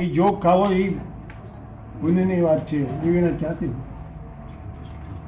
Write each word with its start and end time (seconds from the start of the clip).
એ 0.00 0.04
જોગ 0.06 0.34
ખાવો 0.42 0.64
એ 0.72 0.84
પુણ્યની 2.00 2.40
વાત 2.40 2.66
છે 2.66 2.76
એવી 3.04 3.36
ક્યાંથી? 3.38 3.72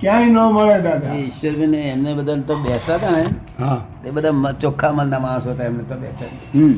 ક્યાંય 0.01 0.27
ન 0.27 0.53
મળે 0.53 0.77
દાદા. 0.83 1.15
એ 1.15 1.67
ને 1.67 1.81
એમને 1.89 2.15
બધા 2.15 2.37
તો 2.39 2.55
બેસતા 2.57 2.97
હતા 2.97 3.11
ને 3.11 3.25
હા. 3.59 3.81
તે 4.03 4.11
બધા 4.11 4.53
ચોખ્ખા 4.53 4.93
મનના 4.93 5.19
માણસો 5.19 5.51
હતા 5.51 5.65
એમને 5.65 5.83
તો 5.83 5.95
બેસતા 5.95 6.29
હમ. 6.55 6.75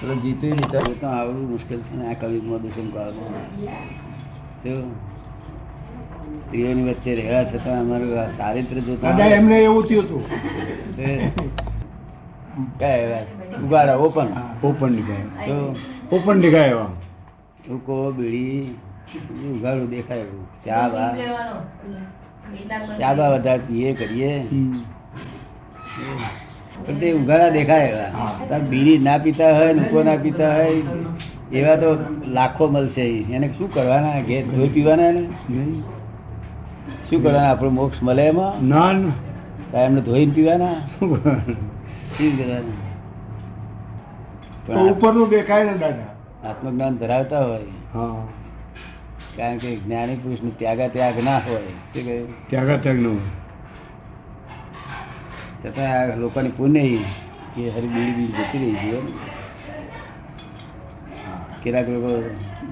પેલો 0.00 0.14
જીતું 0.14 0.50
વિચાર 0.50 0.82
તો 1.00 1.06
આવડું 1.08 1.50
મુશ્કેલ 1.50 1.80
છે 1.80 1.96
ને 1.96 2.04
આ 2.08 2.14
કવિમાં 2.14 2.62
દુષણ 2.62 2.88
કાળમાં 2.90 3.46
સ્ત્રીઓની 6.44 6.84
વચ્ચે 6.84 7.14
રહ્યા 7.14 7.44
છતાં 7.44 7.80
અમારું 7.80 8.18
આ 8.18 8.28
ચારિત્ર 8.38 8.76
જોતા 8.80 9.28
એમને 9.30 9.56
એવું 9.58 9.84
થયું 9.88 10.04
હતું. 10.04 10.22
કયા 12.78 12.96
એવા 12.96 13.22
ઉગાડા 13.64 13.96
ઓપન 13.98 14.28
ઓપન 14.62 14.92
નીકળે 14.92 15.16
તો 15.46 15.54
ઓપન 16.12 16.36
નીકળે 16.38 16.62
એવા. 16.66 16.90
રૂકો 17.68 18.12
બીડી 18.12 18.76
ઉઘાડું 19.50 19.90
દેખાય 19.90 20.24
ચા 20.64 20.88
બા. 20.88 21.14
ચા 23.00 23.14
બા 23.14 23.30
વધારે 23.34 23.62
પીએ 23.68 23.94
કરીએ. 23.94 24.46
પણ 26.86 26.98
તે 27.00 27.12
ઉઘાડા 27.12 27.50
દેખાય 27.56 27.88
એવા. 27.88 28.58
બીડી 28.70 28.98
ના 28.98 29.18
પીતા 29.18 29.52
હોય 29.58 29.72
નુકો 29.80 30.02
ના 30.02 30.16
પીતા 30.24 30.52
હોય 30.56 30.70
એવા 31.58 31.76
તો 31.82 31.90
લાખો 32.36 32.64
મળશે 32.68 33.04
એને 33.34 33.48
શું 33.58 33.68
કરવાના? 33.74 34.20
ઘેર 34.28 34.42
ધોઈ 34.46 34.68
પીવાના 34.68 35.08
એને? 35.08 35.22
શું 37.08 37.22
કરવાના? 37.22 37.50
આપણો 37.50 37.70
મોક્ષ 37.80 38.02
મળે 38.02 38.24
એમાં? 38.32 38.52
ના 38.72 38.90
એમને 39.84 40.00
ધોઈને 40.00 40.32
પીવાના? 40.32 40.76
શું? 40.98 41.08
કરવાના? 42.36 42.80
ઉપરનું 44.90 45.30
દેખાય 45.30 45.64
ને 45.70 45.76
દાદા. 45.84 46.13
આત્મજ્ઞાન 46.44 46.96
ધરાવતા 46.96 47.44
હોય. 47.44 47.68
હા. 47.94 48.26
કારણ 49.36 49.58
કે 49.58 49.76
જ્ઞાની 49.76 50.16
પુરુષનું 50.16 50.58
ત્યાગા 50.58 50.88
ત્યાગ 50.88 51.24
ના 51.24 51.38
હોય. 51.38 51.72
શું 51.92 52.04
કહ્યું 52.04 52.48
ત્યાગા 52.48 52.76
ત્યાગનું 52.76 53.20
છતાં 55.64 55.90
આ 55.92 56.16
લોકોની 56.16 56.50
પુણ્ય 56.56 56.80
એ 56.80 57.70
હરી 57.70 57.86
બીડી 57.86 58.12
બીડી 58.12 58.26
જતી 58.26 58.58
રહી 58.58 58.90
ગયો 58.90 59.02
કેટલાક 61.62 61.88
લોકો 61.88 62.10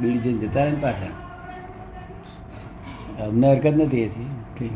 બીડી 0.01 0.19
જઈને 0.19 0.39
જતા 0.39 0.64
રહે 0.64 0.70
ને 0.70 0.81
પાછા. 0.81 1.14
અમને 3.25 3.47
હરકત 3.53 3.75
નથી 3.77 4.01
એથી 4.01 4.70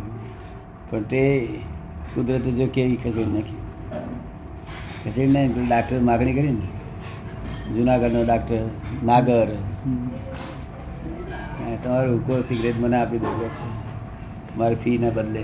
પણ 0.91 1.03
તે 1.03 1.22
કુદરતે 2.14 2.50
જો 2.50 2.66
કેવી 2.66 2.97
ખસેડી 2.97 3.25
નાખી. 3.25 3.60
ખસેડી 5.05 5.27
નહીં 5.27 5.69
ડાક્ટર 5.69 6.00
માગણી 6.00 6.33
કરી 6.33 6.53
ને. 6.53 6.75
જુનાગઢનો 7.75 8.20
ડાક્ટર 8.25 8.62
નાગર. 9.05 9.48
તમારો 11.83 12.09
હુકો 12.12 12.34
સિગરેટ 12.42 12.78
મને 12.81 12.97
આપી 12.97 13.19
દો 13.19 13.31
છે 13.56 13.67
મારી 14.59 14.81
ફી 14.84 14.98
ના 14.98 15.11
બદલે. 15.11 15.42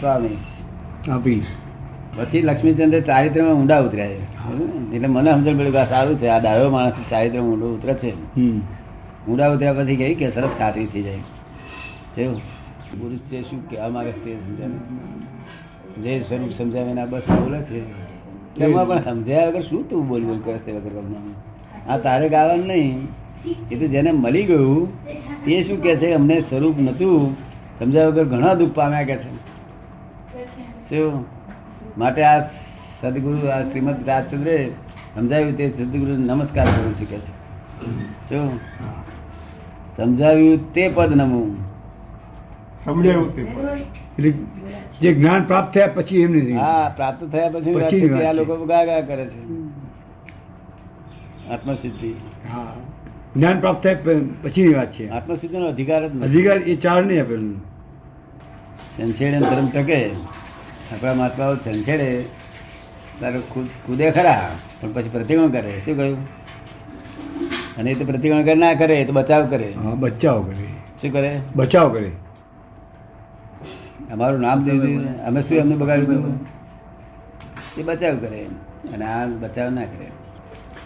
પ્રોમિસ 0.00 0.44
આપી 1.10 1.42
પછી 2.16 2.42
લક્ષ્મીચંદ્ર 2.42 3.00
ચારિત્રમાં 3.00 3.54
ઊંડા 3.54 3.80
ઉતર્યા 3.80 4.06
છે. 4.06 4.20
એટલે 4.94 5.08
મને 5.08 5.30
સમજણ 5.30 5.56
પડ્યું 5.58 5.72
કે 5.72 5.78
આ 5.78 5.84
સારું 5.84 6.16
છે 6.18 6.26
આ 6.28 6.38
ડાયો 6.38 6.70
માણસ 6.70 6.96
ચારિત્ર 7.10 7.40
ઊંડો 7.40 7.66
ઉતરે 7.76 7.94
છે. 7.94 8.10
ઊંડા 9.28 9.48
ઉતર્યા 9.54 9.76
પછી 9.78 9.96
કહી 9.96 10.14
કે 10.14 10.26
સરસ 10.30 10.52
ખાતરી 10.58 10.86
થઈ 10.92 11.02
જાય. 11.02 11.22
જેવું 12.16 12.40
પુરુષ 13.00 13.22
છે 13.30 13.38
શું 13.42 13.60
કહેવા 13.70 13.88
માંગે 13.88 14.12
છે 14.12 14.20
તે 14.24 14.30
સમજાવે 14.44 14.78
જે 16.02 16.12
સ્વરૂપ 16.20 16.52
સમજાવે 16.52 16.90
એના 16.90 17.06
બસ 17.06 17.26
બોલે 17.30 17.60
છે. 17.62 17.80
એમાં 18.64 18.86
પણ 18.88 19.02
સમજ્યા 19.04 19.46
વગર 19.48 19.62
શું 19.62 19.82
તું 19.90 20.08
બોલ 20.08 20.22
બોલ 20.22 20.40
કરે 20.44 20.58
છે 20.58 20.72
વગર 20.72 21.04
આ 21.88 21.98
તારે 21.98 22.28
ગાવાનું 22.28 22.66
નહીં. 22.66 23.08
એ 23.70 23.74
તો 23.78 23.86
જેને 23.86 24.10
મળી 24.12 24.44
ગયું 24.44 24.88
એ 25.46 25.62
શું 25.62 25.82
કે 25.82 25.96
છે? 25.96 26.12
અમને 26.12 26.40
સ્વરૂપ 26.40 26.76
નતું 26.78 27.34
સમજ્યા 27.78 28.08
વગર 28.08 28.24
ઘણા 28.24 28.54
દુઃખ 28.54 28.74
પામ્યા 28.74 29.02
કે 29.02 29.16
છે. 29.16 31.02
માટે 31.98 32.22
આ 32.24 32.40
સદગુરુ 33.00 33.46
આ 33.46 33.62
શ્રીમદ 33.62 33.98
રાજચંદ્રે 34.06 34.56
સમજાવ્યું 35.14 35.56
તે 35.56 35.64
સદગુરુ 35.68 36.14
નમસ્કાર 36.18 36.66
કરું 36.66 36.94
છું 36.94 37.08
કે 37.10 37.18
છે. 37.18 37.32
જો 38.30 38.40
સમજાવ્યું 39.96 40.72
તે 40.72 40.82
પદ 40.88 41.10
નમું. 41.16 41.48
સમજાવ્યું 42.84 43.34
તે 43.34 43.42
એટલે 43.42 44.30
જે 45.00 45.12
જ્ઞાન 45.12 45.44
પ્રાપ્ત 45.46 45.74
થયા 45.74 45.86
પછી 45.86 46.22
એમની 46.22 46.52
હા 46.52 46.92
પ્રાપ્ત 46.96 47.24
થયા 47.24 47.48
પછી 47.48 47.74
વાત 47.74 47.84
પછીની 47.84 48.08
છે 48.08 48.18
કે 48.18 48.26
આ 48.26 48.32
લોકો 48.32 48.66
ગા 48.66 48.84
ગા 48.84 49.00
કરે 49.00 49.26
છે. 49.26 49.38
આત્મસિદ્ધિ. 51.50 52.14
હા. 52.52 52.72
જ્ઞાન 53.36 53.60
પ્રાપ્ત 53.60 53.82
થાય 53.82 53.96
પછીની 54.42 54.74
વાત 54.74 54.92
છે. 54.92 55.08
આત્મસિદ્ધિનો 55.08 55.66
અધિકાર 55.66 56.08
જ 56.08 56.22
અધિકાર 56.22 56.56
એ 56.56 56.74
ચાર 56.74 57.04
નહીં 57.04 57.20
આપેલું. 57.20 57.60
સંછેડે 58.96 59.38
ધર્મ 59.38 59.68
ટકે. 59.68 60.10
આપણા 60.92 61.14
મહાત્માઓ 61.14 61.54
સંછેડે 61.54 62.22
તારે 63.20 63.40
ખુદ 63.40 63.66
કૂદે 63.86 64.10
ખરા 64.10 64.50
પણ 64.80 64.92
પછી 64.92 65.08
પ્રતિકોણ 65.08 65.48
કરે. 65.48 65.80
શું 65.84 65.96
કહ્યું? 65.96 66.18
અને 67.76 67.90
એ 67.90 67.94
તો 67.94 68.04
પ્રતિકોણ 68.04 68.42
કરે 68.42 68.54
ના 68.54 68.74
કરે 68.74 68.94
એ 68.94 69.04
તો 69.04 69.12
બચાવ 69.12 69.46
કરે. 69.46 69.72
હા 69.72 69.94
બચાવ 69.94 70.42
કરે. 70.42 70.66
શું 71.00 71.12
કરે? 71.12 71.40
બચાવ 71.56 71.92
કરે. 71.92 72.10
અમારું 74.12 74.40
નામ 74.40 74.64
દઈ 74.64 74.96
અમે 75.26 75.42
શું 75.42 75.58
એમને 75.58 75.76
બગાડ્યું 75.76 76.38
એ 77.78 77.82
બચાવ 77.82 78.16
કરે 78.16 78.46
અને 78.94 79.04
આ 79.04 79.26
બચાવ 79.26 79.70
ના 79.70 79.82
કરે. 79.82 80.10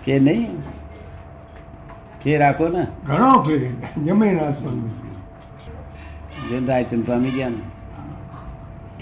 કે 0.05 0.19
નહીં? 0.19 0.57
કે 2.23 2.39
રાખો 2.39 2.69
ને? 2.69 2.87
ઘણો 3.07 3.45
જમીન 4.05 4.39
જો 6.51 6.67
રાયચંદ 6.67 7.07
પામી 7.07 7.31
ગયા 7.31 7.49
ને. 7.49 7.63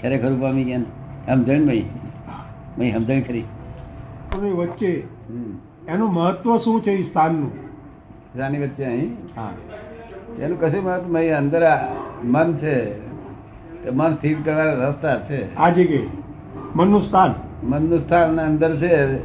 ખરેખર 0.01 0.35
પામી 0.35 0.63
ગયા 0.63 0.77
ને. 0.77 0.85
સમજણ 1.25 1.65
ભાઈ 1.65 1.81
ભાઈ 2.77 2.91
સમજણ 2.91 3.21
ખરી. 3.21 3.43
વચ્ચે 4.51 5.03
એનું 5.87 6.13
મહત્વ 6.13 6.57
શું 6.57 6.83
છે 6.83 7.03
સ્થાનનું? 7.03 7.51
રાની 8.35 8.59
વચ્ચે 8.59 8.85
અહીં? 8.85 9.17
હા. 9.35 9.53
એનું 10.39 10.59
કશું 10.59 10.83
મહત્વ? 10.83 11.17
અંદર 11.37 11.61
મન 12.23 12.57
છે. 12.57 13.10
મન 13.89 14.15
સ્થિર 14.15 14.37
કરવાના 14.45 14.89
રસ્તા 14.89 15.17
છે. 15.19 15.55
આ 15.55 15.69
જગ્યાએ 15.69 16.09
મનનું 16.75 17.01
સ્થાન. 17.01 17.33
મનનું 17.63 17.99
સ્થાન 17.99 18.41
અંદર 18.41 18.77
છે. 18.77 19.15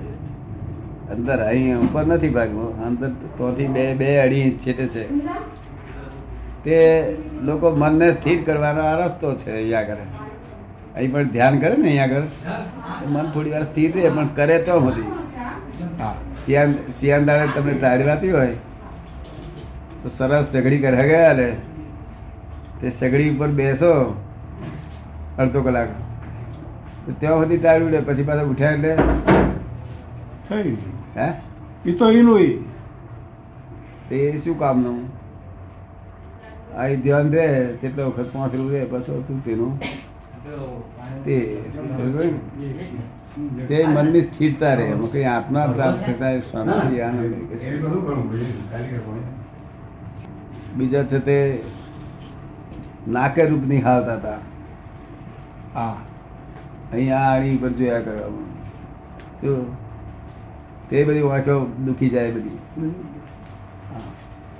અંદર 1.10 1.38
અહીં 1.38 1.78
ઉપર 1.78 2.06
નથી 2.06 2.28
ભાગવું. 2.28 2.86
અંદર 2.86 3.08
તોથી 3.08 3.66
બે 3.66 3.94
બે 3.94 4.18
અઢી 4.18 4.40
ઇંચ 4.40 4.66
છેટે 4.66 4.86
છે. 4.86 5.04
તે 6.64 6.76
લોકો 7.42 7.70
મનને 7.70 8.12
સ્થિર 8.12 8.42
કરવાનો 8.42 8.80
આ 8.80 9.06
રસ્તો 9.06 9.34
છે 9.34 9.52
અહીંયા 9.52 9.80
આગળ. 9.80 9.96
અહીં 10.96 11.12
પણ 11.12 11.22
ધ્યાન 11.22 11.58
કરે 11.58 11.76
ને 11.76 11.88
અહીંયા 11.88 12.04
આગળ. 12.04 12.22
તો 13.00 13.08
મન 13.08 13.30
થોડી 13.30 13.50
વાર 13.50 13.64
સ્થિર 13.64 13.94
રહે 13.94 14.08
પણ 14.08 14.28
કરે 14.36 14.58
તો 14.58 14.80
નથી 14.80 15.04
હા. 16.00 16.14
શિયાળ 16.46 17.24
દાડે 17.24 17.46
તમને 17.54 17.74
તારી 17.74 18.04
વાતી 18.04 18.30
હોય 18.30 18.54
તો 20.02 20.08
સરસ 20.08 20.46
સગડી 20.52 20.78
કરે 20.78 21.08
ગયા 21.08 21.32
ને 21.32 21.56
તે 22.80 22.90
સગડી 22.90 23.30
ઉપર 23.30 23.48
બેસો. 23.48 24.22
અડધો 25.38 25.62
કલાક. 25.62 25.88
તો 27.06 27.12
ત્યાં 27.12 27.34
સુધી 27.34 27.58
ટાળ્યું 27.58 27.88
ઉડે 27.88 28.00
પછી 28.00 28.22
પાછા 28.22 28.42
ઉઠ્યા 28.42 28.70
એટલે 28.70 28.96
થઈ. 30.48 30.76
હે? 31.16 31.32
એ 31.84 31.92
તો 31.92 32.06
એનું 32.08 32.40
એ 32.40 32.58
તે 34.08 34.38
શું 34.44 34.58
કામનું? 34.58 34.98
આ 36.76 36.88
ધ્યાન 36.88 37.30
રે 37.30 37.66
તેટલો 37.80 38.06
વખત 38.06 38.32
પહોંચેલું 38.32 38.70
રે 38.70 38.84
બસ 38.84 39.10
હતું 39.10 39.44
તેનું. 39.44 39.78
તે 41.24 41.60
ને? 43.56 43.84
મનની 43.94 44.22
સ્થિરતા 44.22 44.74
રહે 44.74 44.84
એમાં 44.84 45.12
કઈ 45.12 45.24
આત્મા 45.24 45.66
પ્રાપ્ત 45.66 46.06
થતા 46.06 46.38
સ્વામી 46.38 47.00
આનંદ 47.00 47.34
બીજા 50.76 51.02
છે 51.02 51.18
તે 51.18 51.62
નાકે 53.08 53.44
રૂપ 53.44 53.64
નિહાળતા 53.64 54.14
હતા. 54.14 54.38
હા. 55.76 55.96
અહીંયા 56.92 57.16
આડી 57.16 57.56
પર 57.56 57.68
જોયા 57.68 58.00
કરવામાં 58.00 58.44
તો 59.40 61.06
બધી 61.06 61.20
વાંખો 61.20 61.72
દુખી 61.84 62.08
જાય 62.08 62.30
બધી. 62.30 62.58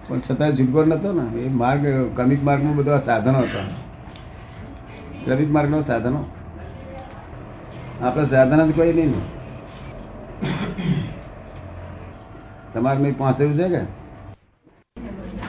પણ 0.09 0.21
છતાં 0.21 0.53
છૂટકો 0.53 0.85
નતો 0.85 1.13
ને, 1.13 1.41
એ 1.41 1.49
માર્ગ, 1.49 1.87
ક્રમિક 2.17 2.45
માર્ગમાં 2.45 2.77
બધા 2.77 2.99
સાધનો 2.99 3.39
હતા. 3.39 3.65
ક્રમિક 5.25 5.51
માર્ગનો 5.51 5.83
સાધનો. 5.83 6.25
આપણે 8.03 8.25
સાધન 8.25 8.71
જ 8.71 8.77
કોઈ 8.77 8.93
નહીં 8.93 9.11
ને. 9.11 9.23
તમારે 12.75 12.99
મેં 12.99 13.19
પહોંચેલું 13.19 13.55
છે 13.55 13.69
કે? 13.69 14.06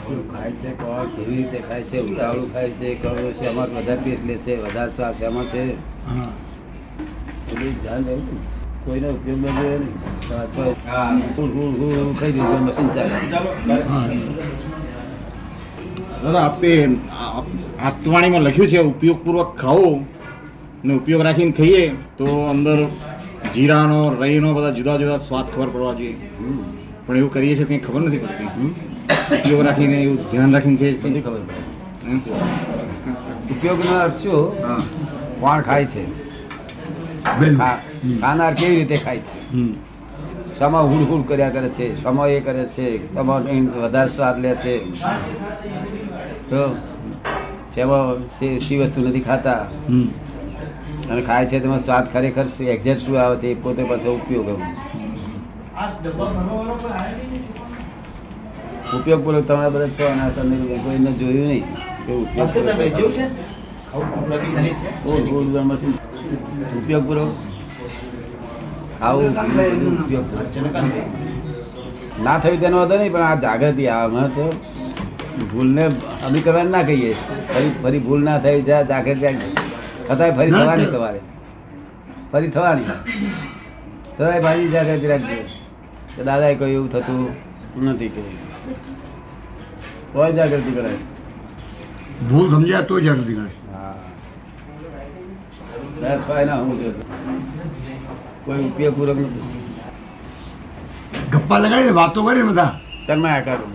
શું 0.07 0.19
ખાય 0.31 0.51
છે 0.61 0.69
કોણ 0.79 1.07
કેવી 1.15 1.37
રીતે 1.37 1.59
ખાય 1.67 1.83
છે 1.83 1.97
ઉતાવળું 2.01 2.51
ખાય 2.53 2.69
છે 2.79 2.87
કયો 3.01 3.31
છે 3.39 3.45
અમારે 3.51 3.71
વધારે 3.77 4.01
પેટ 4.03 4.21
લે 4.27 4.35
છે 4.45 4.53
વધારે 4.57 4.91
શ્વાસ 4.95 5.21
એમાં 5.21 5.47
છે. 5.51 5.63
ધ્યાન 7.81 8.03
રહેવું. 8.07 8.39
કોઈનો 8.85 9.07
ઉપયોગ 9.09 9.39
ન 9.39 9.41
જોઈએ 9.57 9.77
નહીં 9.79 9.93
ખાઈ 12.15 12.33
દીધું 12.35 12.61
મશીન 12.65 12.89
ચાલે. 12.95 13.15
દાદા 16.23 16.43
આપે 16.43 16.71
આત્માણીમાં 17.87 18.43
લખ્યું 18.47 18.69
છે 18.71 18.79
ઉપયોગપૂર્વક 18.91 19.49
ખાઓ 19.61 19.89
ને 20.83 20.91
ઉપયોગ 20.99 21.21
રાખીને 21.21 21.51
ખાઈએ. 21.51 21.83
તો 22.17 22.25
અંદર 22.53 22.79
જીરાનો 23.53 23.99
રહીનો 24.21 24.53
બધા 24.53 24.71
જુદા 24.71 24.97
જુદા 24.97 25.19
સ્વાદ 25.19 25.47
ખબર 25.53 25.69
પડવા 25.73 25.93
જોઈએ. 25.93 26.17
પણ 27.07 27.17
એવું 27.17 27.31
કરીએ 27.31 27.55
છીએ 27.55 27.65
કંઈ 27.65 27.79
ખબર 27.79 28.01
નથી 28.01 28.17
પડતી 28.17 28.49
ઉપયોગ 29.33 29.61
રાખીને 29.61 29.97
એવું 30.01 30.17
ધ્યાન 30.31 30.53
રાખીને 30.53 30.75
નથી 30.75 31.01
છીએ 31.03 31.21
ખબર 31.21 31.41
પડે? 31.41 31.63
ઉપયોગનો 33.51 33.93
અર્થ 33.97 34.21
શું? 34.21 34.45
કોણ 35.39 35.61
ખાય 35.61 35.85
છે. 35.85 36.03
ખાનાર 38.21 38.53
કેવી 38.53 38.75
રીતે 38.75 38.97
ખાય 38.97 39.19
છે? 39.19 39.37
સમા 40.59 40.79
હુડહુડ 40.81 40.99
હુડ 41.01 41.09
હુડ 41.11 41.27
કર્યા 41.27 41.49
કરે 41.49 41.69
છે 41.69 41.87
શામાં 42.01 42.29
એ 42.29 42.39
કરે 42.39 42.63
છે 42.67 42.85
સમા 43.13 43.39
વધારે 43.77 44.09
સ્વાદ 44.09 44.39
લે 44.39 44.51
છે. 44.55 44.75
તો 46.49 46.61
શેમાં 47.75 48.23
શી 48.59 48.77
વસ્તુ 48.77 48.99
નથી 49.01 49.19
ખાતા. 49.21 49.61
હમ. 49.87 50.07
અને 51.09 51.21
ખાય 51.21 51.45
છે 51.45 51.59
તેમાં 51.59 51.83
સ્વાદ 51.83 52.11
ખરેખર 52.13 52.45
એક્ઝેક્ટ 52.67 53.01
શું 53.01 53.19
આવે 53.21 53.35
છે 53.37 53.47
એ 53.47 53.55
પોતે 53.55 53.83
પાછો 53.83 54.15
ઉપયોગ 54.15 54.49
એમ. 54.49 54.61
ઉપયોગ 58.95 59.23
પૂર્વક 59.23 59.47
તમે 59.47 59.69
બધા 59.69 59.87
છો 59.87 60.05
અને 60.07 60.29
તમે 60.29 60.77
કોઈને 60.77 61.11
જોયું 61.11 61.47
નહીં. 61.47 61.65
કે 62.05 62.13
ઉપયોગ 66.79 67.03
પૂર્વક 67.07 67.33
ના 72.23 72.39
થયું 72.39 72.59
તેનો 72.59 72.77
વાંધો 72.77 72.95
નહીં 72.97 73.11
પણ 73.11 73.21
આ 73.21 73.35
જાગૃતિ 73.35 73.87
આવે 73.87 74.23
તો 74.27 74.49
ભૂલને 75.53 75.83
અમે 76.27 76.39
કરવાની 76.39 76.69
ના 76.69 76.81
કહીએ. 76.81 77.13
ફરી 77.53 77.71
ફરી 77.83 77.99
ભૂલ 77.99 78.23
ના 78.23 78.39
થઈ 78.39 78.61
જાય 78.61 78.83
જાગૃતિ 78.83 79.35
છતાંય 80.07 80.31
ફરી 80.31 80.51
થવાની. 80.51 80.85
તમારે. 80.85 81.19
ફરી 82.31 82.49
થવાની. 82.49 82.85
સદાય 84.17 84.39
ભાઈ 84.41 84.67
જાગૃતિ 84.67 85.07
રાખજો. 85.07 85.66
દાદાએ 86.25 86.55
કહ્યું 86.59 86.73
એવું 86.77 86.89
થતું 86.93 87.19
નથી 87.85 88.11
કે. 88.15 88.21
કોઈ 90.13 90.33
જાગૃતિ 90.37 90.71
કરાય 90.77 90.99
ભૂલ 92.29 92.47
સમજ્યા 92.53 92.87
તો 92.89 92.95
જાગૃતિ 93.05 93.33
કરે. 93.37 93.51
હા. 93.73 93.95
ના 96.49 96.57
હું 96.61 96.75
કોઈ 98.45 98.65
ઉપયોગ 98.69 98.93
પૂર્વક 98.97 99.19
નથી. 99.23 99.45
ગપ્પા 101.31 101.59
લગાડીને 101.63 101.93
વાતો 101.99 102.19
કરી 102.27 102.45
બધા. 102.49 102.71
તમે 103.07 103.29
આ 103.29 103.41
કરો 103.47 103.65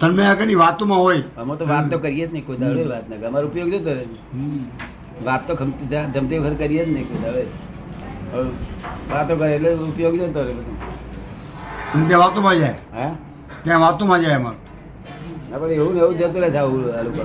તન્મય 0.00 0.24
આગળની 0.28 0.58
વાતોમાં 0.64 1.00
હોય. 1.04 1.22
અમે 1.40 1.52
તો 1.60 1.64
વાત 1.72 1.84
તો 1.90 1.96
કરીએ 2.04 2.26
જ 2.26 2.30
નહીં 2.34 2.44
કોઈ 2.46 2.58
દાડે 2.60 2.84
વાત 2.92 3.04
ના 3.10 3.26
અમારો 3.30 3.46
ઉપયોગ 3.50 3.68
જતો 3.74 3.92
રહે 3.98 4.04
વાત 5.26 5.42
તો 5.46 5.52
જમતી 6.14 6.38
વખત 6.44 6.56
કરીએ 6.62 6.82
જ 6.86 6.88
નહીં 6.94 7.06
કોઈ 7.10 7.22
દાડે. 7.24 7.44
વાતો 9.10 9.32
કરે 9.40 9.50
એટલે 9.56 9.70
ઉપયોગ 9.90 10.14
જતો 10.20 10.40
રહે 10.46 10.54
બધું. 10.58 10.79
અને 11.94 12.08
તે 12.08 12.14
વાતો 12.14 12.40
માં 12.40 12.56
જાય. 12.58 12.74
હે? 12.94 13.08
ત્યાં 13.64 13.80
વાતોમાં 13.80 14.20
જાય 14.20 14.34
એમાં. 14.34 14.54
આપણે 15.54 15.74
એવું 15.74 15.94
ને 15.94 16.00
એવું 16.00 16.16
જતું 16.16 16.42
રહે 16.42 16.50
છે 16.50 16.56
આવું 16.56 16.98
આ 16.98 17.02
લોકો. 17.02 17.22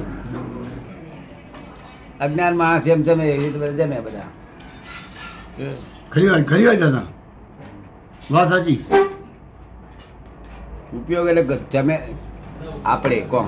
અજ્ઞાન 2.19 2.57
માણસ 2.57 2.83
જેમ 2.83 3.01
જમે 3.01 3.23
એવી 3.29 3.43
રીતે 3.43 3.57
બધા 3.57 3.85
જમે 3.85 4.01
બધા. 4.01 4.27
ખરી 6.11 6.29
વાત 6.29 6.47
ખરી 6.47 6.65
વાત 6.65 6.79
દાદા. 6.79 7.03
વાત 8.31 8.49
સાચી. 8.49 8.85
ઉપયોગ 10.93 11.27
એટલે 11.27 11.59
જમે 11.71 11.99
આપણે 12.85 13.21
કોણ? 13.21 13.47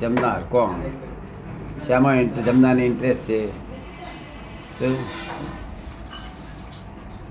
જમનાર 0.00 0.40
કોણ? 0.48 0.74
શામાં 1.86 2.44
જમનારને 2.44 2.86
ઇન્ટરેસ્ટ 2.86 3.26
છે? 3.26 3.50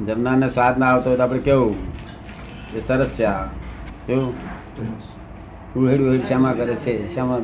જમનારને 0.06 0.50
સ્વાદ 0.50 0.78
ના 0.78 0.86
આવતો 0.86 1.10
હોય 1.10 1.18
તો 1.18 1.24
આપણે 1.24 1.40
કેવું? 1.40 1.89
એ 2.76 2.80
સરસ 2.88 3.10
છે 3.10 3.24
આ. 3.24 3.44
કેવું 4.08 4.34
ઉહેડ 5.76 6.02
ઉહેડ 6.02 6.28
શામાં 6.28 6.58
કરે 6.58 6.76
છે 6.76 7.16
શામાં? 7.16 7.40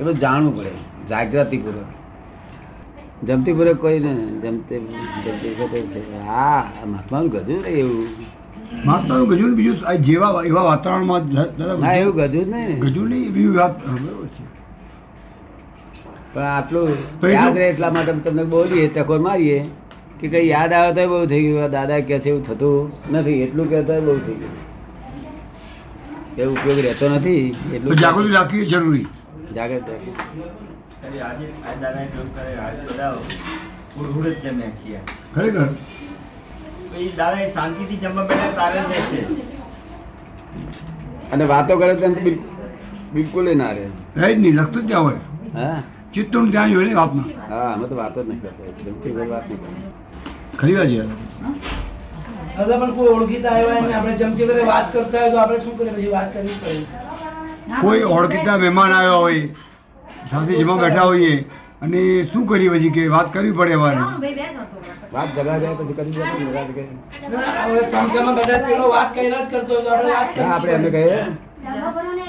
એ 0.00 0.04
બધું 0.04 0.18
જાણવું 0.18 0.56
પડે 0.56 0.70
જાગૃતિ 1.08 1.58
પૂર્વક 1.58 1.90
જમતી 3.26 3.52
પૂર્વક 3.52 3.76
કોઈ 3.76 3.98
ને 3.98 4.12
જમતે 4.14 4.78
જમતી 4.78 6.20
હા 6.26 6.64
મહાત્માનું 6.86 7.30
ગજું 7.30 7.60
ને 7.62 7.68
એવું. 7.68 8.06
મહાત્માનું 8.84 9.28
ગજુ 9.28 9.54
બીજું 9.54 9.76
જેવા 9.96 10.42
એવા 10.46 10.62
વાતાવરણમાં 10.62 11.22
ના 11.80 11.92
એવું 11.92 12.14
ગજું 12.14 12.46
નહીં 12.48 12.68
ને. 12.68 12.74
ગજુ 12.74 13.08
નહીં 13.08 13.24
એવી 13.28 13.46
વાત 13.46 13.86
બરોબર 13.86 14.26
છે. 14.26 14.44
પણ 16.34 16.42
આટલું 16.42 16.88
યાદ 17.30 17.56
રહે 17.56 17.68
એટલા 17.68 17.90
માટે 17.90 18.12
તમને 18.12 18.44
બોલીએ 18.44 18.88
ટકોર 18.88 19.20
મારીએ. 19.20 19.58
કે 20.22 20.28
કઈ 20.28 20.48
યાદ 20.48 20.72
આવે 20.72 20.92
તો 20.92 21.08
બહુ 21.08 21.26
થઈ 21.26 21.42
ગયું. 21.42 21.70
દાદા 21.70 22.00
કે 22.00 22.18
છે 22.18 22.28
એવું 22.28 22.46
થતું 22.46 22.92
નથી. 23.12 23.42
એટલું 23.42 23.70
કહેતા 23.70 24.00
બહુ 24.00 24.18
થઈ 24.18 24.34
ગયું. 24.34 24.50
એ 26.38 26.44
ઉપયોગ 26.44 26.78
રહેતો 26.78 27.08
નથી. 27.08 27.56
એટલું 27.74 27.94
જાગૃતિ 27.94 28.32
રાખવી 28.32 28.66
જરૂરી. 28.66 29.06
જાગૃત 29.54 29.82
ખરેખર? 35.34 35.66
દાદા 37.16 37.46
શાંતિથી 37.46 37.96
જમવા 37.96 38.24
બેઠા 38.24 38.50
તારે 38.50 38.78
અને 41.32 41.44
વાતો 41.44 41.78
કરે 41.78 41.94
તો 41.94 42.08
બિલ- 42.08 42.38
બિલકુલ 43.12 43.56
ના 43.56 43.70
રહે. 43.70 43.86
રહે 44.16 44.34
જ 44.34 44.38
નહીં 44.38 44.54
લખતું 44.54 44.82
જ 44.82 44.88
ત્યાં 44.88 45.02
હોય. 45.02 45.14
હા. 45.54 45.82
ચિત્તનું 46.14 46.50
ધ્યાન 46.50 46.74
હોય 46.74 46.84
ને 46.84 46.94
વાતમાં 46.94 47.54
હા 47.54 47.72
અમે 47.72 47.88
તો 47.88 47.96
વાતો 47.96 48.24
જ 48.24 48.28
નહીં 48.28 48.42
કરતા. 48.42 48.64
વાત 49.34 49.48
નહીં 49.48 49.60
કરતા. 49.60 50.11
ખરી 50.62 50.74
વાત 50.74 50.88
છે 50.88 51.02
દાદા 52.56 52.78
પણ 52.78 52.92
કોઈ 52.94 53.10
ઓળખીતા 53.10 53.52
આવ્યા 53.52 53.78
અને 53.78 53.94
આપણે 53.94 54.14
ચમચી 54.18 54.46
કરે 54.48 54.62
વાત 54.66 54.86
કરતા 54.92 55.20
હોય 55.20 55.32
તો 55.32 55.38
આપણે 55.38 55.58
શું 55.60 55.74
કરીએ? 55.76 55.92
પછી 55.92 56.10
વાત 56.10 56.28
કરવી 56.32 56.56
પડે. 56.56 56.82
કોઈ 57.80 58.02
ઓળખીતા 58.10 58.56
મહેમાન 58.58 58.92
આવ્યા 58.92 59.18
હોય 59.18 59.44
સાથે 60.30 60.52
જમવા 60.54 60.78
બેઠા 60.78 61.06
હોઈએ 61.06 61.34
અને 61.82 62.00
શું 62.26 62.44
કરીએ 62.46 62.70
પછી 62.72 62.90
કે 62.90 63.02
વાત 63.10 63.28
કરવી 63.30 63.54
પડે 63.54 63.74
અમારે? 63.74 64.00
વાત 65.12 65.28
જગા 65.32 65.56
જાય 65.58 65.76
પછી 65.76 65.94
કરી 65.94 66.14
આપણે 70.44 70.72
એમને 70.72 70.90
કહીએ 70.90 71.20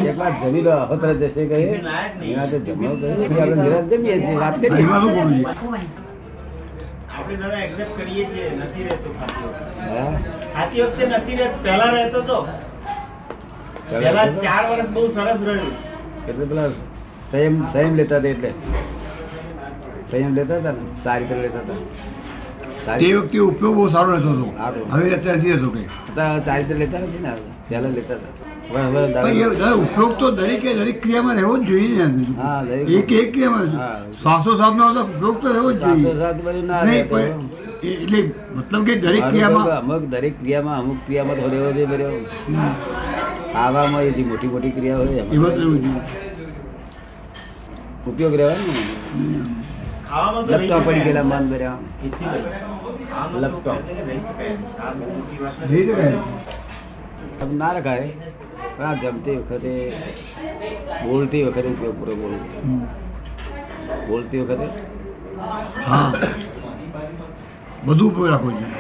એક 0.03 0.17
વાર 0.17 0.33
જમી 0.39 0.63
લો 0.63 0.71
અહોતર 0.77 1.09
જશે 1.19 1.43
કહીએ 1.47 1.75
નિરાંતે 2.19 2.57
જમો 2.67 2.89
કહીએ 2.95 3.41
આપણે 3.41 3.55
નિરાંત 3.57 3.89
જમીએ 3.91 4.15
છીએ 4.19 4.37
વાત 4.37 4.55
કરીએ. 4.59 6.12
આપણે 7.23 7.35
દાદા 7.35 7.57
એક્સેપ્ટ 7.57 7.97
કરીએ 7.97 8.25
છીએ 8.25 8.49
નથી 8.55 8.83
રહેતો 8.83 9.15
ખાતી 10.55 10.81
વખતે. 10.81 11.05
નથી 11.07 11.35
રહેતો 11.35 11.63
પહેલા 11.63 11.89
રહેતો 11.89 12.21
તો. 12.21 12.47
પહેલા 13.89 14.25
ચાર 14.27 14.71
વર્ષ 14.71 14.89
બહુ 14.89 15.07
સરસ 15.07 15.41
રહ્યું. 15.41 15.73
એટલે 16.27 16.45
પેલા 16.45 16.69
સંયમ 17.31 17.61
સંયમ 17.73 17.95
લેતા 17.95 18.17
હતા 18.17 18.29
એટલે. 18.29 18.49
સંયમ 20.11 20.33
લેતા 20.33 20.55
હતા 20.55 20.71
ને? 20.71 21.03
ચારિત્ર 21.03 21.35
લેતા 21.35 21.59
હતા. 21.59 22.97
તે 22.97 23.13
વખતે 23.13 23.39
ઉપયોગ 23.39 23.75
બહુ 23.75 23.87
સારો 23.87 24.11
રહેતો 24.11 24.29
હતો. 24.29 24.53
સારો. 24.57 24.85
હવે 24.91 25.15
અત્યારે 25.15 25.39
નથી 25.39 25.51
રહેતો 25.51 25.69
કઈ. 25.69 25.87
હતા 26.11 26.39
ચારિત્ર 26.39 26.75
લેતા 26.75 26.99
નથી 26.99 27.19
ને 27.19 27.31
પહેલા 27.69 27.89
લેતા 27.89 28.13
હતા. 28.13 28.52
ઉપયોગ 28.73 30.13
તો 30.19 30.29
દરેકે 30.31 30.69
દરેક 30.73 30.97
ક્રિયામાં 31.01 31.35
રહેવો 31.35 31.55
જ 31.57 31.67
જોઈએ 31.67 32.05
ને 32.07 32.23
હા, 32.37 32.59
દરેક. 32.63 32.87
એક 32.91 33.11
એક 33.13 33.27
ક્રિયામાં 33.33 33.67
હા. 33.73 33.91
શ્વાસોશ્વાસનો 34.21 34.83
ઉપયોગ 35.05 35.37
તો 35.41 35.49
રહેવો 35.51 35.71
જ 35.73 35.81
જોઈએ. 35.81 36.13
એટલે 37.83 38.19
મતલબ 38.55 38.83
કે 38.85 38.95
દરેક 38.97 39.21
અમુક 39.21 39.31
ક્રિયામાં 39.31 39.77
અમુક 39.77 40.03
દરેક 40.09 40.33
ક્રિયામાં 40.39 40.77
અમુક 40.79 40.99
ક્રિયામાં 41.05 41.37
તો 41.37 41.47
રહેવો 41.47 41.69
જોઈએ 41.71 41.87
આવામાં 41.87 42.75
ખાવામાં 43.53 44.03
એ 44.03 44.23
મોટી 44.23 44.47
મોટી 44.47 44.71
ક્રિયા 44.71 44.99
હોય 44.99 45.17
એમાં. 45.17 45.35
એમાં 45.35 45.53
રહેવું 45.53 45.79
જોઈએ. 45.79 46.01
ઉપયોગ 48.05 48.35
રહેવાનો 48.35 48.65
ને? 48.67 48.81
લપટા 50.49 50.79
પડી 50.81 51.03
ગયેલા 51.05 51.25
મન 51.25 51.45
ભર્યા. 51.49 51.77
લપટો. 53.35 53.73
ના 57.53 57.73
રખાય. 57.73 58.07
પણ 58.70 58.86
આ 58.86 59.00
જમતી 59.03 59.38
વખતે 59.39 59.72
બોલતી 61.01 61.43
વખતે 61.46 61.70
ઉપયોગ 61.70 61.96
પૂરો 61.98 62.13
બોલવો 62.15 62.46
બોલતી 64.08 64.41
વખતે? 64.41 64.67
હા. 65.82 66.12
બધું 67.84 68.08
ઉપયોગ 68.08 68.29
રાખવો 68.29 68.51
જોઈએ 68.51 68.72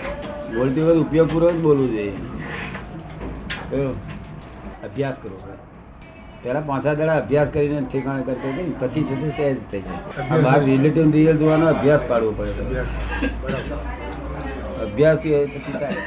બોલતી 0.49 0.83
વખતે 0.83 1.01
ઉપયોગ 1.01 1.29
પૂરો 1.29 1.47
જ 1.49 1.61
બોલવું 1.61 1.89
જોઈએ 1.89 2.13
અભ્યાસ 4.83 5.17
કરો 5.17 5.37
પેલા 6.43 6.63
પાછા 6.63 6.95
દાડા 6.95 7.17
અભ્યાસ 7.17 7.49
કરીને 7.51 7.81
ઠેકાણે 7.83 8.23
કરતો 8.25 8.47
હતો 8.47 8.61
ને 8.61 8.73
પછી 8.81 9.03
છે 9.09 9.31
સહેજ 9.31 9.57
થઈ 9.67 9.83
જાય. 9.83 10.01
બહાર 10.41 10.59
રિલેટિવ 10.63 11.11
રિયલ 11.11 11.37
જોવાનો 11.37 11.65
અભ્યાસ 11.67 12.03
પાડવો 12.03 12.31
પડે. 12.33 12.51
અભ્યાસ. 14.79 15.19
પછી 15.55 15.75
થાય 15.75 16.01